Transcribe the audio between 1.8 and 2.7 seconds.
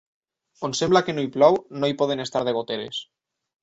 hi poden estar de